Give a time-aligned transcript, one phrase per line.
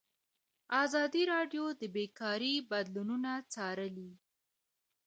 [0.83, 4.11] ازادي راډیو د بیکاري بدلونونه څارلي.